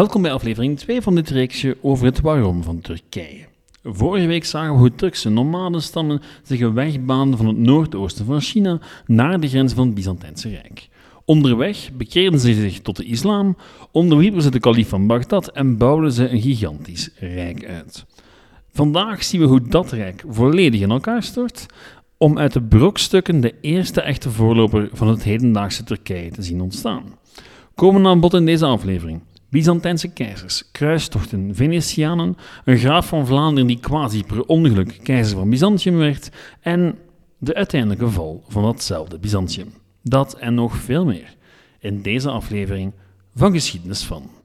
[0.00, 3.46] Welkom bij aflevering 2 van dit reeksje over het waarom van Turkije.
[3.84, 8.40] Vorige week zagen we hoe Turkse nomadenstammen zich een weg baanden van het noordoosten van
[8.40, 10.88] China naar de grens van het Byzantijnse Rijk.
[11.24, 13.56] Onderweg bekeerden ze zich tot de islam,
[13.90, 18.04] onderwierpen ze de kalif van Bagdad en bouwden ze een gigantisch rijk uit.
[18.72, 21.66] Vandaag zien we hoe dat rijk volledig in elkaar stort,
[22.16, 27.04] om uit de brokstukken de eerste echte voorloper van het hedendaagse Turkije te zien ontstaan.
[27.74, 29.20] Komen aan bod in deze aflevering.
[29.50, 35.96] Byzantijnse keizers, kruistochten, Venetianen, een graaf van Vlaanderen die quasi per ongeluk keizer van Byzantium
[35.96, 36.98] werd en
[37.38, 39.72] de uiteindelijke val van datzelfde Byzantium.
[40.02, 41.36] Dat en nog veel meer
[41.78, 42.92] in deze aflevering
[43.34, 44.39] van Geschiedenis van.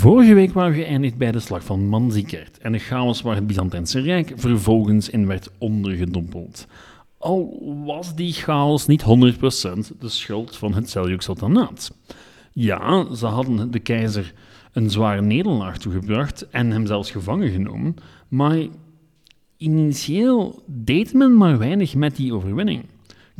[0.00, 3.46] Vorige week waren we geëindigd bij de slag van Manzikert en de chaos waar het
[3.46, 6.66] Byzantijnse Rijk vervolgens in werd ondergedompeld.
[7.18, 11.92] Al was die chaos niet 100% de schuld van het Seljuk Sultanaat.
[12.52, 14.34] Ja, ze hadden de keizer
[14.72, 17.94] een zware nederlaag toegebracht en hem zelfs gevangen genomen,
[18.28, 18.58] maar
[19.56, 22.84] initieel deed men maar weinig met die overwinning.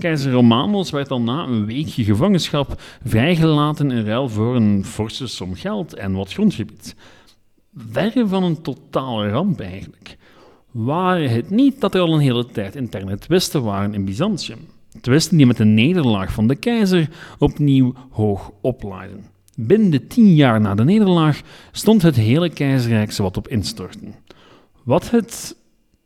[0.01, 5.55] Keizer Romanos werd al na een weekje gevangenschap vrijgelaten in ruil voor een forse som
[5.55, 6.95] geld en wat grondgebied.
[7.75, 10.17] Verre van een totale ramp eigenlijk.
[10.71, 14.59] Waren het niet dat er al een hele tijd interne twisten waren in Byzantium.
[15.01, 17.09] Twisten die met de nederlaag van de keizer
[17.39, 19.25] opnieuw hoog oplaaiden.
[19.57, 21.41] Binnen de tien jaar na de nederlaag
[21.73, 24.15] stond het hele keizerrijk zowat op instorten.
[24.85, 25.57] Wat het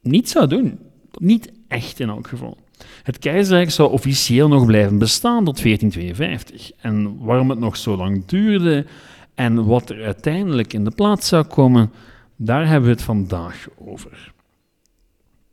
[0.02, 0.78] niet zou doen.
[1.12, 2.56] Niet echt in elk geval.
[3.02, 6.72] Het keizerrijk zou officieel nog blijven bestaan tot 1452.
[6.76, 8.86] En waarom het nog zo lang duurde
[9.34, 11.92] en wat er uiteindelijk in de plaats zou komen,
[12.36, 14.32] daar hebben we het vandaag over.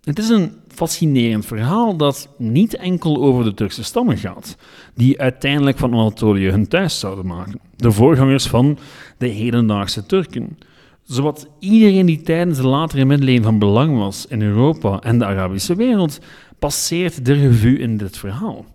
[0.03, 4.57] Het is een fascinerend verhaal dat niet enkel over de Turkse stammen gaat,
[4.95, 8.77] die uiteindelijk van Anatolië hun thuis zouden maken, de voorgangers van
[9.17, 10.57] de hedendaagse Turken.
[11.03, 15.75] Zowat iedereen die tijdens de latere middeleeuwen van belang was in Europa en de Arabische
[15.75, 16.19] wereld,
[16.61, 18.65] passeert de revue in dit verhaal.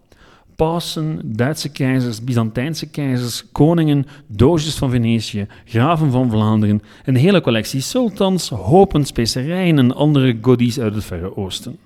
[0.56, 7.80] Pausen, Duitse keizers, Byzantijnse keizers, koningen, doosjes van Venetië, graven van Vlaanderen, een hele collectie
[7.80, 11.78] sultans, hopen specerijen en andere goodies uit het Verre Oosten.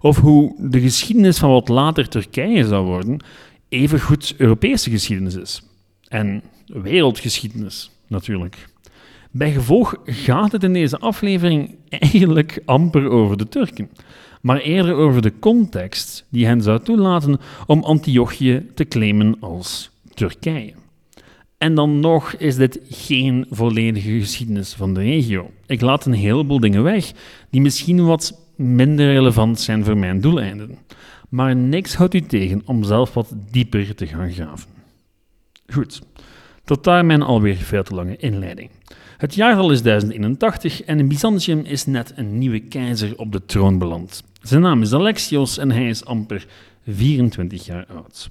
[0.00, 3.20] Of hoe de geschiedenis van wat later Turkije zou worden,
[3.68, 5.62] evengoed Europese geschiedenis is.
[6.08, 8.68] En wereldgeschiedenis, natuurlijk.
[9.30, 13.88] Bij gevolg gaat het in deze aflevering eigenlijk amper over de Turken
[14.40, 20.72] maar eerder over de context die hen zou toelaten om Antiochië te claimen als Turkije.
[21.58, 25.50] En dan nog is dit geen volledige geschiedenis van de regio.
[25.66, 27.12] Ik laat een heleboel dingen weg
[27.50, 30.78] die misschien wat minder relevant zijn voor mijn doeleinden.
[31.28, 34.68] Maar niks houdt u tegen om zelf wat dieper te gaan graven.
[35.66, 36.02] Goed,
[36.64, 38.70] tot daar mijn alweer veel te lange inleiding.
[39.16, 44.24] Het jaartal is 1081 en Byzantium is net een nieuwe keizer op de troon beland.
[44.40, 46.46] Zijn naam is Alexios en hij is amper
[46.86, 48.30] 24 jaar oud.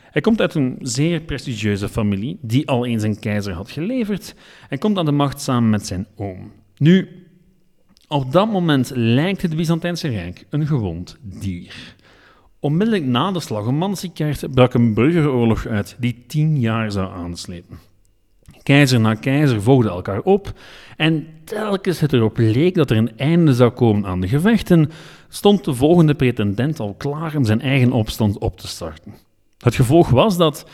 [0.00, 4.34] Hij komt uit een zeer prestigieuze familie die al eens een keizer had geleverd
[4.68, 6.52] en komt aan de macht samen met zijn oom.
[6.76, 7.26] Nu,
[8.08, 11.94] op dat moment lijkt het Byzantijnse Rijk een gewond dier.
[12.60, 17.78] Onmiddellijk na de slag om Manzikert brak een burgeroorlog uit die tien jaar zou aanslepen.
[18.62, 20.52] Keizer na keizer volgden elkaar op
[20.96, 24.90] en telkens het erop leek dat er een einde zou komen aan de gevechten,
[25.34, 29.14] stond de volgende pretendent al klaar om zijn eigen opstand op te starten.
[29.58, 30.66] Het gevolg was dat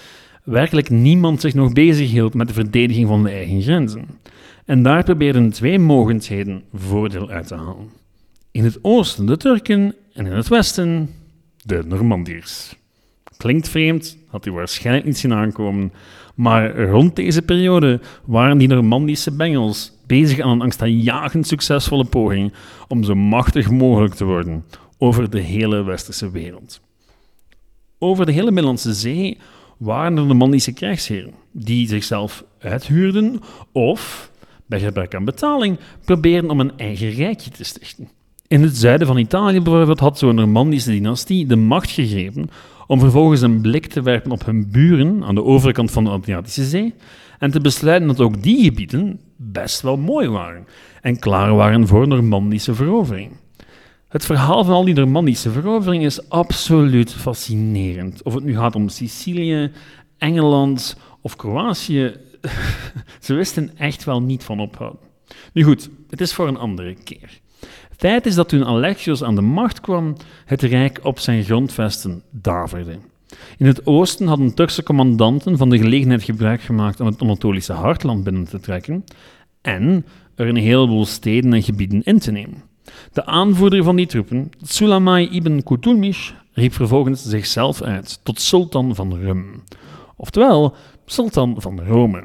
[0.44, 4.06] werkelijk niemand zich nog bezighield met de verdediging van de eigen grenzen.
[4.64, 7.90] En daar probeerden twee mogendheden voordeel uit te halen.
[8.50, 11.10] In het oosten de Turken en in het westen
[11.64, 12.76] de Normandiërs.
[13.36, 15.92] Klinkt vreemd, had u waarschijnlijk niet zien aankomen,
[16.34, 22.52] maar rond deze periode waren die Normandische bengels bezig aan een angstaanjagend succesvolle poging
[22.88, 24.64] om zo machtig mogelijk te worden
[24.98, 26.80] over de hele westerse wereld.
[27.98, 29.38] Over de hele Middellandse Zee
[29.78, 33.40] waren er Normandische krijgsheren die zichzelf uithuurden
[33.72, 34.30] of,
[34.66, 38.08] bij gebrek aan betaling, probeerden om een eigen rijkje te stichten.
[38.46, 42.50] In het zuiden van Italië bijvoorbeeld had zo'n Normandische dynastie de macht gegrepen
[42.86, 46.64] om vervolgens een blik te werpen op hun buren aan de overkant van de Adriatische
[46.64, 46.94] Zee
[47.38, 50.66] en te besluiten dat ook die gebieden best wel mooi waren
[51.00, 53.30] en klaar waren voor Normandische verovering.
[54.08, 58.22] Het verhaal van al die Normandische verovering is absoluut fascinerend.
[58.22, 59.70] Of het nu gaat om Sicilië,
[60.18, 62.16] Engeland of Kroatië,
[63.20, 65.00] ze wisten echt wel niet van ophouden.
[65.52, 67.40] Nu goed, het is voor een andere keer.
[67.96, 72.98] Feit is dat toen Alexios aan de macht kwam, het rijk op zijn grondvesten daverde.
[73.58, 78.24] In het oosten hadden Turkse commandanten van de gelegenheid gebruik gemaakt om het Anatolische hartland
[78.24, 79.04] binnen te trekken
[79.60, 82.62] en er een heleboel steden en gebieden in te nemen.
[83.12, 89.14] De aanvoerder van die troepen, Sulamai ibn Kutulmish, riep vervolgens zichzelf uit tot sultan van
[89.14, 89.62] Rum,
[90.16, 90.74] oftewel
[91.06, 92.24] sultan van Rome.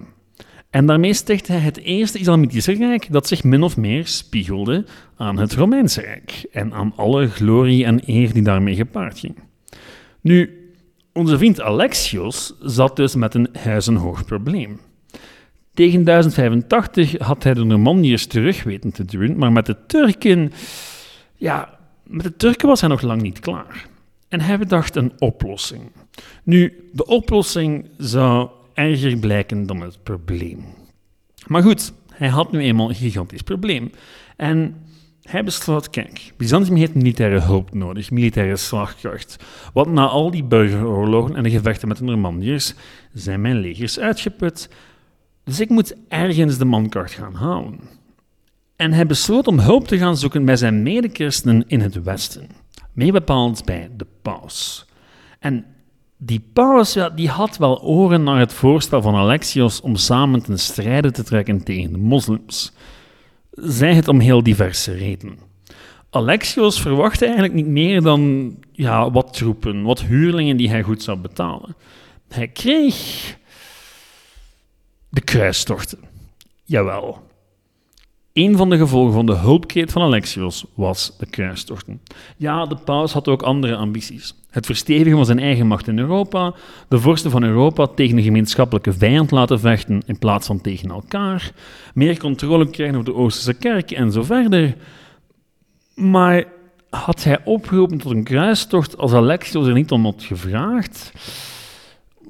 [0.70, 4.86] En daarmee stichtte hij het eerste Islamitische Rijk dat zich min of meer spiegelde
[5.18, 9.36] aan het Romeinse Rijk en aan alle glorie en eer die daarmee gepaard ging.
[10.22, 10.63] Nu,
[11.14, 14.80] onze vriend Alexios zat dus met een huizenhoog probleem.
[15.74, 20.52] Tegen 1085 had hij de Normandiërs terug weten te duwen, maar met de Turken,
[21.36, 23.88] ja, met de Turken was hij nog lang niet klaar.
[24.28, 25.92] En hij bedacht een oplossing.
[26.44, 30.66] Nu, de oplossing zou erger blijken dan het probleem.
[31.48, 33.92] Maar goed, hij had nu eenmaal een gigantisch probleem.
[34.36, 34.83] En
[35.24, 39.44] hij besloot, kijk, Byzantium heeft militaire hulp nodig, militaire slagkracht.
[39.74, 42.74] Want na al die burgeroorlogen en de gevechten met de Normandiërs
[43.14, 44.70] zijn mijn legers uitgeput.
[45.44, 47.80] Dus ik moet ergens de mankracht gaan halen.
[48.76, 52.50] En hij besloot om hulp te gaan zoeken bij zijn medechristenen in het Westen.
[52.94, 54.86] Meer bepaald bij de paus.
[55.40, 55.66] En
[56.18, 61.12] die paus die had wel oren naar het voorstel van Alexios om samen ten strijde
[61.12, 62.74] te trekken tegen de moslims.
[63.56, 65.38] Zij het om heel diverse redenen.
[66.10, 71.18] Alexios verwachtte eigenlijk niet meer dan ja, wat troepen, wat huurlingen die hij goed zou
[71.18, 71.76] betalen.
[72.30, 73.38] Hij kreeg
[75.10, 76.00] de kruistochten.
[76.64, 77.32] Jawel.
[78.34, 82.02] Een van de gevolgen van de hulpkreet van Alexios was de kruistochten.
[82.38, 84.36] Ja, de paus had ook andere ambities.
[84.50, 86.54] Het verstevigen van zijn eigen macht in Europa,
[86.88, 91.52] de vorsten van Europa tegen een gemeenschappelijke vijand laten vechten in plaats van tegen elkaar,
[91.94, 94.76] meer controle krijgen over de Oosterse kerk en zo verder.
[95.96, 96.46] Maar
[96.90, 101.14] had hij opgeroepen tot een kruistocht als Alexios er niet om had gevraagd?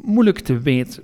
[0.02, 1.04] Moeilijk te weten.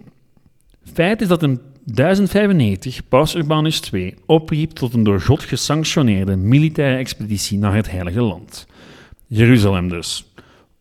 [0.94, 1.62] Feit is dat in
[1.94, 8.22] 1095 Paus Urbanus II opriep tot een door God gesanctioneerde militaire expeditie naar het Heilige
[8.22, 8.68] Land.
[9.28, 10.26] Jeruzalem dus,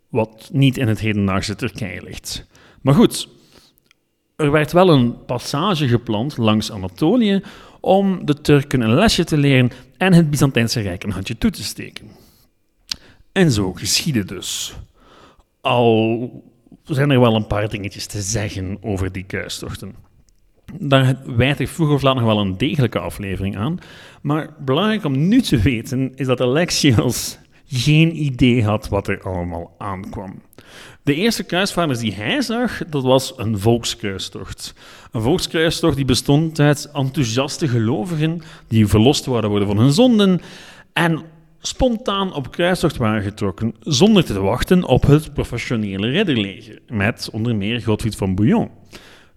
[0.09, 2.47] wat niet in het hedendaagse Turkije ligt.
[2.83, 3.29] Maar goed,
[4.37, 7.43] er werd wel een passage gepland langs Anatolië
[7.81, 11.65] om de Turken een lesje te leren en het Byzantijnse Rijk een handje toe te
[11.65, 12.11] steken.
[13.33, 14.75] En zo geschiedde dus.
[15.61, 16.45] Al
[16.85, 20.08] zijn er wel een paar dingetjes te zeggen over die kruistochten.
[20.75, 23.79] Daar wijd ik vroeg of nog wel een degelijke aflevering aan.
[24.23, 29.75] Maar belangrijk om nu te weten is dat Alexios geen idee had wat er allemaal
[29.79, 30.43] aankwam.
[31.03, 34.75] De eerste kruisvaarders die hij zag, dat was een volkskruistocht.
[35.13, 40.41] Een volkskruistocht die bestond uit enthousiaste gelovigen die verlost zouden worden van hun zonden
[40.93, 41.23] en
[41.61, 47.83] spontaan op kruistocht waren getrokken zonder te wachten op het professionele ridderleger, met onder meer
[47.83, 48.71] Godfried van Bouillon.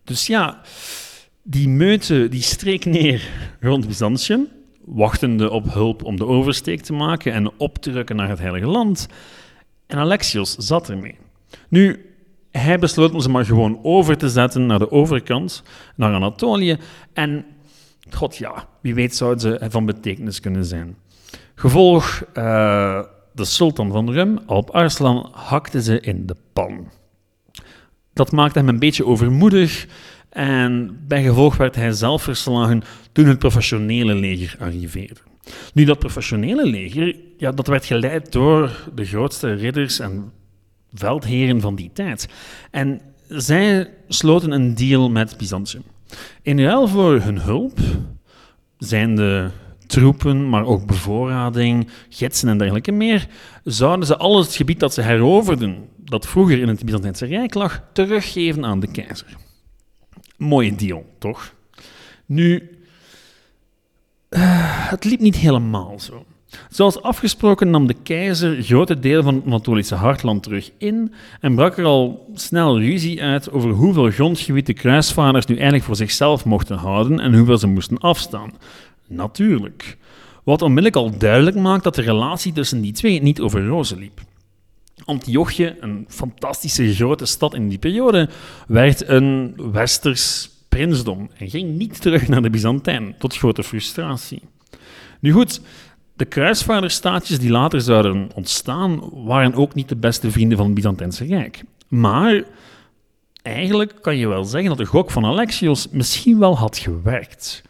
[0.04, 0.62] Dus ja,
[1.44, 3.30] die meute die streek neer
[3.60, 4.48] rond Byzantium,
[4.86, 8.68] wachtende op hulp om de oversteek te maken en op te rukken naar het Heilige
[8.68, 9.08] Land.
[9.88, 11.18] En Alexios zat ermee.
[11.68, 12.06] Nu,
[12.52, 15.64] hij besloot om ze maar gewoon over te zetten naar de overkant,
[15.96, 16.78] naar Anatolië.
[17.14, 17.46] En,
[18.10, 20.96] god ja, wie weet zouden ze van betekenis kunnen zijn.
[21.56, 23.02] Gevolg, uh,
[23.34, 26.90] de sultan van Rum, Alp Arslan, hakte ze in de pan.
[28.14, 29.88] Dat maakte hem een beetje overmoedig
[30.32, 35.20] en bij gevolg werd hij zelf verslagen toen het professionele leger arriveerde.
[35.74, 40.32] Nu, dat professionele leger, ja, dat werd geleid door de grootste ridders en
[40.94, 42.28] veldheren van die tijd.
[42.72, 45.84] En zij sloten een deal met Byzantium.
[46.42, 47.80] In ruil voor hun hulp
[48.78, 49.50] zijn de
[49.88, 53.28] troepen, maar ook bevoorrading, gidsen en dergelijke meer,
[53.64, 57.84] zouden ze al het gebied dat ze heroverden, dat vroeger in het Byzantijnse Rijk lag,
[57.94, 59.38] teruggeven aan de keizer.
[60.42, 61.54] Mooie deal, toch?
[62.26, 62.70] Nu,
[64.30, 66.26] uh, het liep niet helemaal zo.
[66.70, 71.78] Zoals afgesproken nam de keizer grote delen van het Anatolische hartland terug in en brak
[71.78, 76.78] er al snel ruzie uit over hoeveel grondgebied de kruisvaarders nu eigenlijk voor zichzelf mochten
[76.78, 78.54] houden en hoeveel ze moesten afstaan.
[79.08, 79.98] Natuurlijk.
[80.44, 84.22] Wat onmiddellijk al duidelijk maakt dat de relatie tussen die twee niet over rozen liep.
[85.06, 88.30] Antiochië, een fantastische grote stad in die periode,
[88.68, 94.42] werd een westers prinsdom en ging niet terug naar de Byzantijn, tot grote frustratie.
[95.20, 95.62] Nu goed,
[96.14, 101.26] de kruisvaarderstaatjes die later zouden ontstaan, waren ook niet de beste vrienden van het Byzantijnse
[101.26, 101.64] Rijk.
[101.88, 102.44] Maar
[103.42, 107.64] eigenlijk kan je wel zeggen dat de gok van Alexios misschien wel had gewerkt.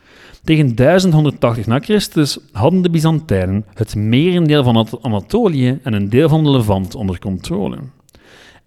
[0.43, 6.43] Tegen 1180 na Christus hadden de Byzantijnen het merendeel van Anatolië en een deel van
[6.43, 7.77] de Levant onder controle.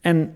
[0.01, 0.31] En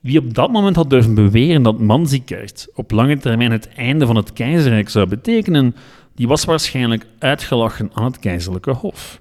[0.00, 4.16] wie op dat moment had durven beweren dat Manzikert op lange termijn het einde van
[4.16, 5.74] het keizerrijk zou betekenen,
[6.14, 9.20] die was waarschijnlijk uitgelachen aan het keizerlijke hof.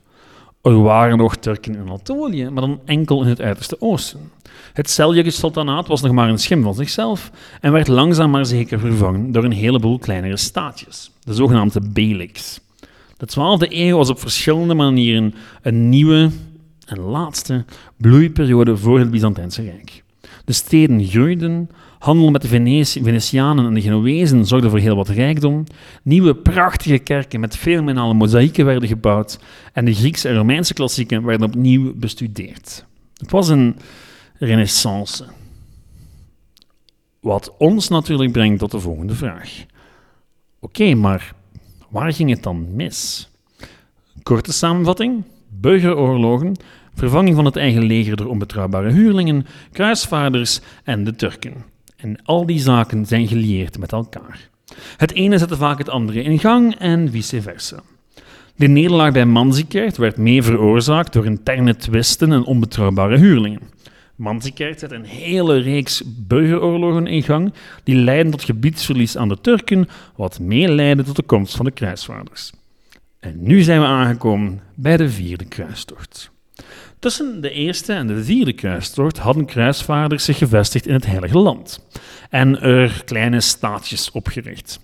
[0.65, 4.31] Er waren nog Turken in Anatolië, maar dan enkel in het uiterste oosten.
[4.74, 7.31] Het Seljukisch sultanaat was nog maar een schim van zichzelf
[7.62, 12.60] en werd langzaam maar zeker vervangen door een heleboel kleinere staatjes, de zogenaamde beyliks.
[13.17, 16.29] De 12e eeuw was op verschillende manieren een nieuwe
[16.86, 17.65] en laatste
[17.98, 20.03] bloeiperiode voor het Byzantijnse Rijk.
[20.45, 21.69] De steden groeiden,
[22.05, 22.47] handel met de
[23.01, 25.63] Venetianen en de Genoezen zorgde voor heel wat rijkdom,
[26.03, 29.39] nieuwe prachtige kerken met fenomenale mozaïeken werden gebouwd
[29.74, 32.85] en de Griekse en Romeinse klassieken werden opnieuw bestudeerd.
[33.17, 33.75] Het was een
[34.39, 35.25] renaissance.
[37.19, 39.65] Wat ons natuurlijk brengt tot de volgende vraag.
[40.59, 41.33] Oké, maar
[41.89, 43.29] waar ging het dan mis?
[44.24, 46.55] Korte samenvatting: burgeroorlogen,
[46.95, 51.74] vervanging van het eigen leger door onbetrouwbare huurlingen, kruisvaarders en de Turken.
[52.05, 54.50] En al die zaken zijn gelieerd met elkaar.
[54.97, 57.79] Het ene zette vaak het andere in gang en vice versa.
[58.55, 63.62] De nederlaag bij Manzikert werd mee veroorzaakt door interne twisten en onbetrouwbare huurlingen.
[64.15, 69.88] Manzikert zet een hele reeks burgeroorlogen in gang die leiden tot gebiedsverlies aan de Turken,
[70.15, 72.51] wat meeleidde tot de komst van de kruisvaarders.
[73.19, 76.33] En nu zijn we aangekomen bij de vierde kruistocht.
[77.00, 81.88] Tussen de eerste en de vierde kruistocht hadden kruisvaarders zich gevestigd in het Heilige Land
[82.29, 84.79] en er kleine staatjes opgericht.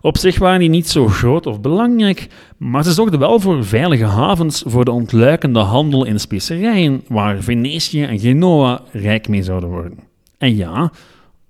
[0.00, 2.26] Op zich waren die niet zo groot of belangrijk,
[2.56, 8.02] maar ze zorgden wel voor veilige havens voor de ontluikende handel in specerijen, waar Venetië
[8.02, 9.98] en Genoa rijk mee zouden worden.
[10.38, 10.92] En ja,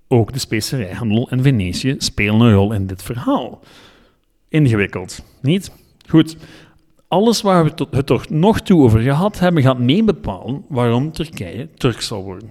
[0.09, 3.61] ook de specerijhandel en Venetië spelen een rol in dit verhaal.
[4.49, 5.71] Ingewikkeld, niet?
[6.09, 6.37] Goed,
[7.15, 12.07] alles waar we het toch nog toe over gehad hebben, gaat meebepalen waarom Turkije Turks
[12.07, 12.51] zal worden.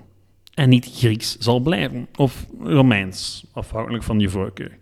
[0.53, 4.77] En niet Grieks zal blijven, of Romeins, afhankelijk van je voorkeur.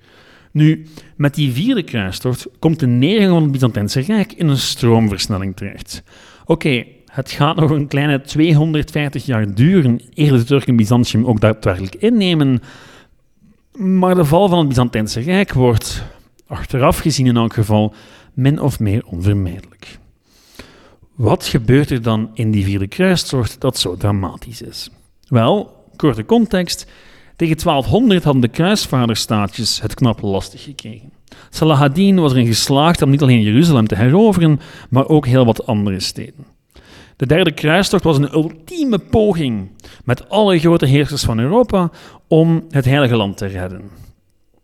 [0.52, 5.56] Nu, met die vierde kruistocht komt de neergang van het Byzantijnse Rijk in een stroomversnelling
[5.56, 6.04] terecht.
[6.46, 11.96] Oké, het gaat nog een kleine 250 jaar duren eer de Turken Byzantium ook daadwerkelijk
[11.96, 12.60] innemen,
[13.72, 16.04] maar de val van het Byzantijnse Rijk wordt,
[16.48, 17.94] achteraf gezien in elk geval,
[18.34, 20.00] min of meer onvermijdelijk.
[21.16, 24.90] Wat gebeurt er dan in die vierde kruistocht dat zo dramatisch is?
[25.28, 26.86] Wel, korte context.
[27.36, 31.12] Tegen 1200 hadden de kruisvaarderstaatjes het knap lastig gekregen.
[31.50, 34.60] Salah ad-Din was erin geslaagd om niet alleen Jeruzalem te heroveren,
[34.90, 36.46] maar ook heel wat andere steden.
[37.16, 39.70] De derde kruistocht was een ultieme poging
[40.04, 41.92] met alle grote heersers van Europa
[42.28, 43.82] om het Heilige Land te redden.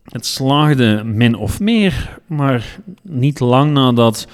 [0.08, 4.28] Het slaagde min of meer, maar niet lang nadat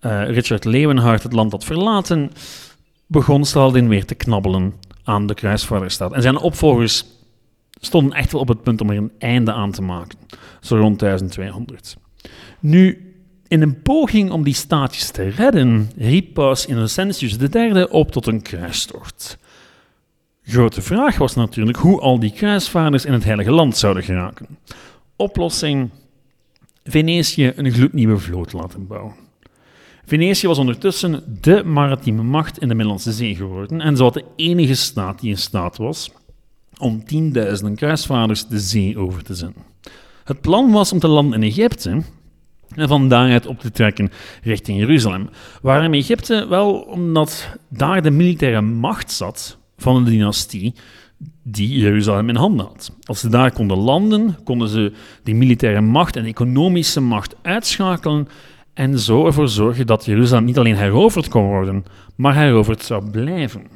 [0.00, 2.30] uh, Richard Leeuwenhard het land had verlaten,
[3.06, 6.12] begon Saladin weer te knabbelen aan de kruisvaarderstaat.
[6.12, 7.04] En zijn opvolgers
[7.80, 10.18] stonden echt wel op het punt om er een einde aan te maken,
[10.60, 11.96] zo rond 1200.
[12.60, 13.14] Nu,
[13.48, 18.42] in een poging om die staatjes te redden, riep paus Innocentius III op tot een
[18.42, 19.38] kruistocht.
[20.42, 24.46] Grote vraag was natuurlijk hoe al die kruisvaarders in het Heilige Land zouden geraken.
[25.16, 25.90] Oplossing:
[26.84, 29.14] Venetië een gloednieuwe vloot laten bouwen.
[30.04, 34.74] Venetië was ondertussen de maritieme macht in de Middellandse Zee geworden en zo de enige
[34.74, 36.10] staat die in staat was
[36.78, 39.62] om tienduizenden kruisvaarders de zee over te zenden.
[40.24, 42.02] Het plan was om te landen in Egypte
[42.68, 44.10] en van daaruit op te trekken
[44.42, 45.28] richting Jeruzalem.
[45.62, 46.46] Waarom Egypte?
[46.48, 50.74] Wel omdat daar de militaire macht zat van de dynastie
[51.46, 52.92] die Jeruzalem in handen had.
[53.02, 58.28] Als ze daar konden landen, konden ze die militaire macht en economische macht uitschakelen
[58.74, 61.84] en zo ervoor zorgen dat Jeruzalem niet alleen heroverd kon worden,
[62.16, 63.66] maar heroverd zou blijven.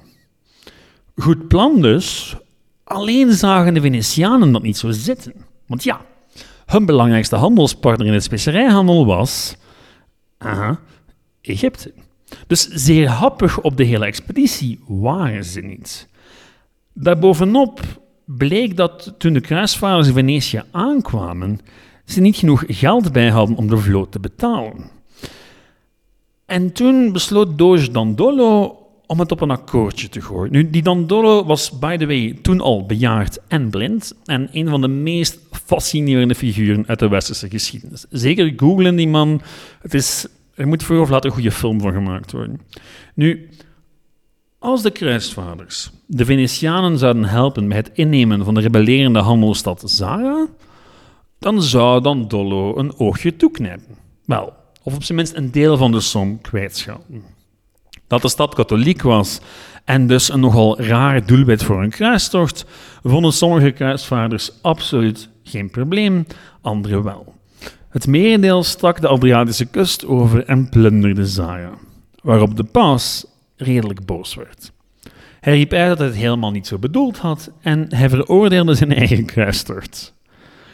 [1.17, 2.37] Goed plan dus,
[2.85, 5.33] alleen zagen de Venetianen dat niet zo zitten.
[5.67, 6.01] Want ja,
[6.67, 9.57] hun belangrijkste handelspartner in de specerijhandel was
[10.39, 10.81] aha,
[11.41, 11.93] Egypte.
[12.47, 16.09] Dus zeer happig op de hele expeditie waren ze niet.
[17.01, 17.81] Daarbovenop
[18.25, 21.61] bleek dat toen de kruisvaarders in Venetië aankwamen,
[22.05, 24.91] ze niet genoeg geld bij hadden om de vloot te betalen.
[26.47, 30.53] En toen besloot Doge Dandolo om het op een akkoordje te gooien.
[30.53, 34.81] Nu, die Dandolo was, by the way, toen al bejaard en blind en een van
[34.81, 38.07] de meest fascinerende figuren uit de westerse geschiedenis.
[38.11, 39.41] Zeker googlen die man.
[39.81, 42.61] Het is, er moet voor of later een goede film van gemaakt worden.
[43.15, 43.49] Nu,
[44.59, 50.47] als de kruisvaarders de Venetianen zouden helpen bij het innemen van de rebellerende handelsstad Zara,
[51.39, 53.97] dan zou Dandolo een oogje toeknijpen.
[54.25, 57.23] Wel, of op zijn minst een deel van de som kwijtschelden.
[58.07, 59.41] Dat de stad katholiek was
[59.85, 62.65] en dus een nogal raar doelwit voor een kruistocht,
[63.03, 66.27] vonden sommige kruisvaarders absoluut geen probleem,
[66.61, 67.35] anderen wel.
[67.89, 71.73] Het merendeel stak de Adriatische kust over en plunderde Zara,
[72.23, 73.25] waarop de paus
[73.59, 74.73] redelijk boos werd.
[75.41, 78.95] Hij riep uit dat hij het helemaal niet zo bedoeld had en hij veroordeelde zijn
[78.95, 80.15] eigen kruistocht.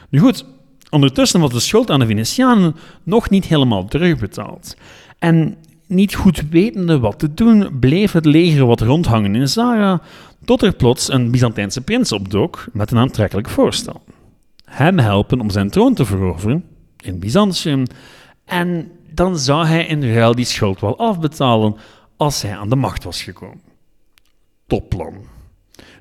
[0.09, 0.45] Nu goed,
[0.91, 4.77] ondertussen was de schuld aan de Venetianen nog niet helemaal terugbetaald.
[5.19, 10.01] En niet goed wetende wat te doen, bleef het leger wat rondhangen in Zara,
[10.45, 14.03] tot er plots een Byzantijnse prins opdook met een aantrekkelijk voorstel.
[14.65, 16.65] Hem helpen om zijn troon te veroveren
[17.01, 17.85] in Byzantium,
[18.45, 21.77] en dan zou hij in ruil die schuld wel afbetalen
[22.17, 23.61] als hij aan de macht was gekomen.
[24.67, 25.15] Topplan.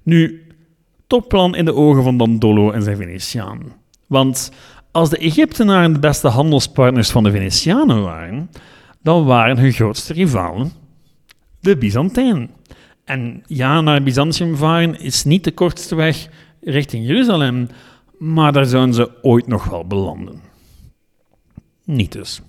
[0.04, 0.48] Nu,
[1.08, 3.72] topplan in de ogen van Dandolo en zijn Venetianen.
[4.08, 4.52] Want
[4.92, 8.50] als de Egyptenaren de beste handelspartners van de Venetianen waren,
[9.02, 10.72] dan waren hun grootste rivalen
[11.60, 12.50] de Byzantijnen.
[13.04, 16.28] En ja, naar Byzantium varen is niet de kortste weg
[16.62, 17.68] richting Jeruzalem,
[18.18, 20.42] maar daar zouden ze ooit nog wel belanden.
[21.86, 22.42] Niet dus.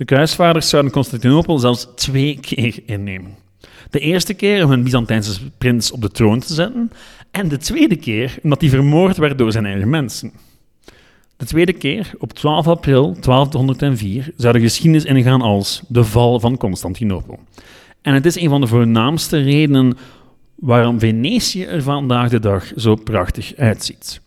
[0.00, 3.36] De kruisvaarders zouden Constantinopel zelfs twee keer innemen.
[3.90, 6.92] De eerste keer om een Byzantijnse prins op de troon te zetten,
[7.30, 10.32] en de tweede keer omdat hij vermoord werd door zijn eigen mensen.
[11.36, 16.56] De tweede keer, op 12 april 1204, zou de geschiedenis ingaan als de val van
[16.56, 17.38] Constantinopel.
[18.02, 19.96] En het is een van de voornaamste redenen
[20.54, 24.20] waarom Venetië er vandaag de dag zo prachtig uitziet.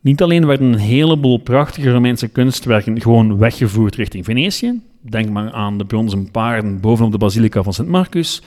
[0.00, 5.78] Niet alleen werden een heleboel prachtige Romeinse kunstwerken gewoon weggevoerd richting Venetië, denk maar aan
[5.78, 8.42] de bronzen paarden bovenop de basilica van Sint Marcus,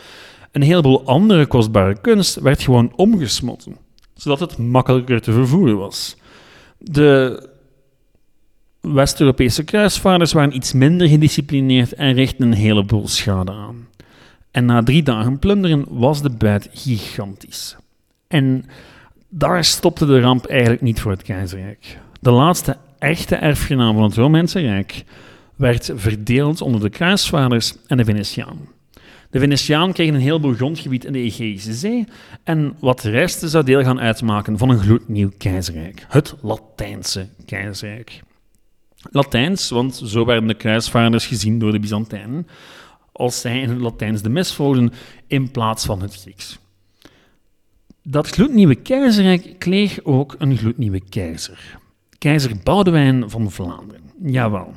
[0.52, 3.78] een heleboel andere kostbare kunst werd gewoon omgesmotten,
[4.14, 6.18] zodat het makkelijker te vervoeren was.
[6.78, 7.50] De
[8.82, 13.88] West-Europese kruisvaarders waren iets minder gedisciplineerd en richtten een heleboel schade aan.
[14.52, 17.76] En na drie dagen plunderen was de buit gigantisch.
[18.28, 18.66] En
[19.30, 22.00] daar stopte de ramp eigenlijk niet voor het keizerrijk.
[22.22, 25.04] De laatste echte erfgenaam van het Romeinse Rijk
[25.62, 28.68] werd verdeeld onder de kruisvaarders en de Venetianen.
[29.30, 32.06] De Venetianen kregen een heleboel grondgebied in de Egeïsche Zee
[32.44, 38.22] en wat de rest zou deel gaan uitmaken van een gloednieuw keizerrijk, het Latijnse keizerrijk.
[39.12, 42.48] Latijns, want zo werden de kruisvaarders gezien door de Byzantijnen,
[43.12, 44.92] als zij in het Latijns de mis volgden
[45.28, 46.60] in plaats van het Grieks.
[48.04, 51.80] Dat gloednieuwe keizerrijk kreeg ook een gloednieuwe keizer.
[52.18, 54.02] Keizer Boudewijn van Vlaanderen.
[54.24, 54.74] Jawel.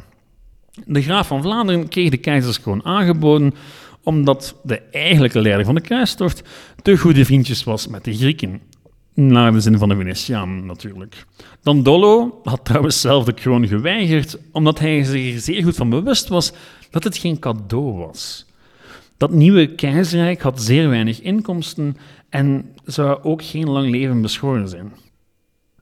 [0.86, 3.54] De graaf van Vlaanderen kreeg de keizerskroon aangeboden
[4.02, 6.42] omdat de eigenlijke leider van de kruistocht
[6.82, 8.60] te goede vriendjes was met de Grieken.
[9.14, 11.26] Naar de zin van de Venetiaan natuurlijk.
[11.62, 16.28] Dandolo had trouwens zelf de kroon geweigerd, omdat hij zich er zeer goed van bewust
[16.28, 16.52] was
[16.90, 18.46] dat het geen cadeau was.
[19.16, 21.96] Dat nieuwe keizerrijk had zeer weinig inkomsten
[22.28, 24.92] en zou ook geen lang leven beschoren zijn.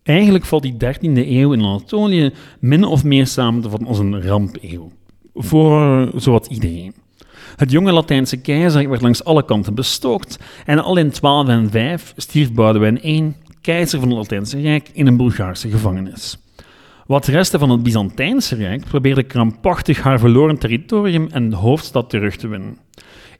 [0.02, 4.22] Eigenlijk valt die 13e eeuw in Anatolië min of meer samen te vatten als een
[4.22, 4.90] rampeeuw.
[5.34, 6.94] Voor zowat iedereen.
[7.56, 13.08] Het jonge Latijnse keizerrijk werd langs alle kanten bestookt en al in 1205 stierf Boudewijn
[13.08, 16.38] I, keizer van het Latijnse Rijk, in een Bulgaarse gevangenis.
[17.06, 22.48] Wat resten van het Byzantijnse Rijk probeerde krampachtig haar verloren territorium en hoofdstad terug te
[22.48, 22.78] winnen.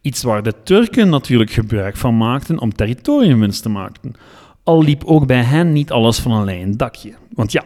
[0.00, 4.14] Iets waar de Turken natuurlijk gebruik van maakten om territoriumwinst te maken.
[4.62, 7.14] Al liep ook bij hen niet alles van een lijn dakje.
[7.34, 7.64] Want ja,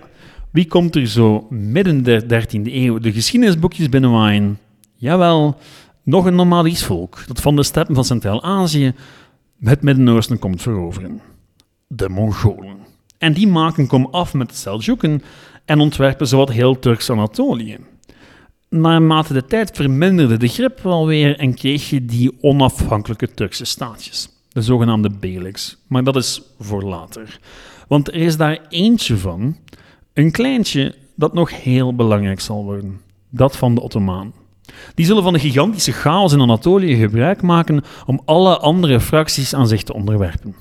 [0.50, 4.58] wie komt er zo midden der 13e eeuw de geschiedenisboekjes binnenwaaien?
[4.94, 5.56] Jawel,
[6.02, 8.94] nog een nomadisch volk dat van de steppen van Centraal-Azië
[9.60, 11.20] het Midden-Oosten komt veroveren.
[11.86, 12.76] De Mongolen.
[13.18, 15.22] En die maken kom af met de Seljuken
[15.64, 17.78] en ontwerpen zowat heel Turks Anatolië.
[18.68, 24.28] Naarmate de tijd verminderde de grip wel weer en kreeg je die onafhankelijke Turkse staatjes,
[24.56, 25.76] de zogenaamde Beyliks.
[25.86, 27.38] Maar dat is voor later.
[27.88, 29.56] Want er is daar eentje van,
[30.12, 33.00] een kleintje, dat nog heel belangrijk zal worden.
[33.30, 34.32] Dat van de Ottomaan.
[34.94, 39.68] Die zullen van de gigantische chaos in Anatolië gebruik maken om alle andere fracties aan
[39.68, 40.56] zich te onderwerpen.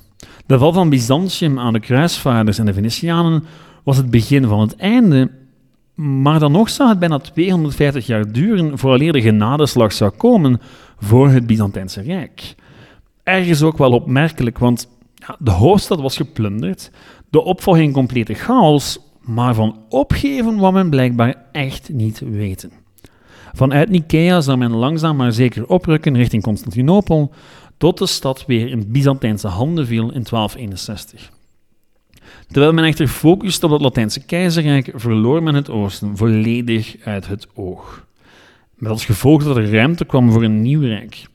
[0.46, 3.44] De val van Byzantium aan de kruisvaarders en de Venetianen
[3.82, 5.30] was het begin van het einde,
[5.94, 10.60] maar dan nog zou het bijna 250 jaar duren vooraleer de genadeslag zou komen
[10.98, 12.54] voor het Byzantijnse Rijk.
[13.26, 14.88] Ergens ook wel opmerkelijk, want
[15.38, 16.90] de hoofdstad was geplunderd,
[17.30, 22.70] de opvolging complete chaos, maar van opgeven wou men blijkbaar echt niet weten.
[23.52, 27.32] Vanuit Nicaea zou men langzaam maar zeker oprukken richting Constantinopel,
[27.76, 31.30] tot de stad weer in Byzantijnse handen viel in 1261.
[32.48, 37.46] Terwijl men echter focuste op het Latijnse keizerrijk, verloor men het oosten volledig uit het
[37.54, 38.06] oog.
[38.74, 41.26] Met als gevolg dat er ruimte kwam voor een nieuw rijk.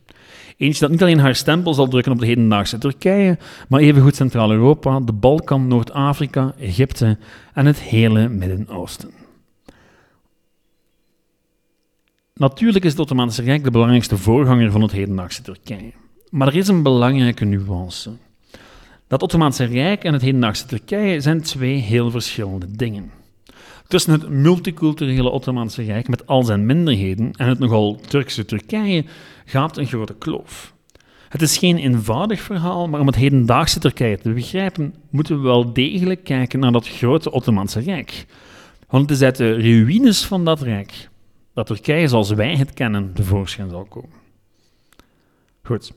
[0.61, 4.99] Eentje dat niet alleen haar stempel zal drukken op de hedendaagse Turkije, maar evengoed Centraal-Europa,
[4.99, 7.17] de Balkan, Noord-Afrika, Egypte
[7.53, 9.11] en het hele Midden-Oosten.
[12.33, 15.91] Natuurlijk is het Ottomaanse Rijk de belangrijkste voorganger van het hedendaagse Turkije.
[16.29, 18.11] Maar er is een belangrijke nuance.
[19.07, 23.11] Dat Ottomaanse Rijk en het hedendaagse Turkije zijn twee heel verschillende dingen.
[23.91, 29.05] Tussen het multiculturele Ottomaanse Rijk met al zijn minderheden en het nogal Turkse Turkije
[29.45, 30.73] gaat een grote kloof.
[31.29, 35.73] Het is geen eenvoudig verhaal, maar om het hedendaagse Turkije te begrijpen, moeten we wel
[35.73, 38.25] degelijk kijken naar dat grote Ottomaanse Rijk.
[38.87, 41.09] Want het is uit de ruïnes van dat rijk
[41.53, 44.19] dat Turkije zoals wij het kennen tevoorschijn zal komen.
[45.63, 45.91] Goed,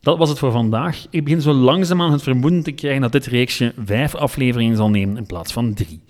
[0.00, 1.06] dat was het voor vandaag.
[1.10, 5.16] Ik begin zo langzaamaan het vermoeden te krijgen dat dit reeksje vijf afleveringen zal nemen
[5.16, 6.02] in plaats van drie.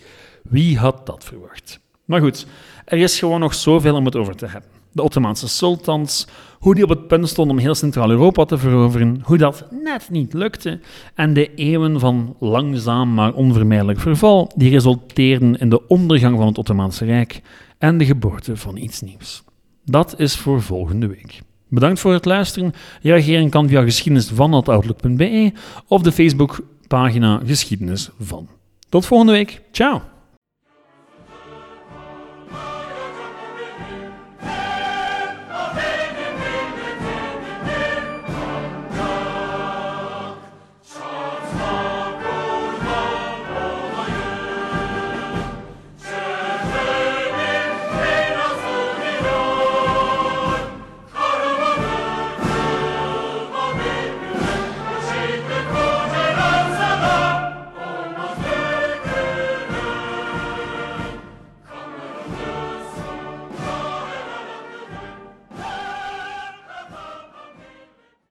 [0.48, 1.80] Wie had dat verwacht?
[2.04, 2.46] Maar goed,
[2.84, 4.70] er is gewoon nog zoveel om het over te hebben.
[4.92, 6.26] De Ottomaanse sultans,
[6.58, 10.32] hoe die op het punt stonden om heel Centraal-Europa te veroveren, hoe dat net niet
[10.32, 10.80] lukte,
[11.14, 16.58] en de eeuwen van langzaam maar onvermijdelijk verval die resulteerden in de ondergang van het
[16.58, 17.40] Ottomaanse Rijk
[17.78, 19.42] en de geboorte van iets nieuws.
[19.84, 21.40] Dat is voor volgende week.
[21.68, 22.72] Bedankt voor het luisteren.
[23.02, 25.52] Reageren kan via geschiedenisvan.outlook.be
[25.86, 28.48] of de Facebookpagina Geschiedenis van.
[28.88, 29.60] Tot volgende week.
[29.72, 30.13] Ciao!